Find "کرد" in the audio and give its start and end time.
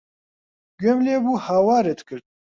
2.07-2.25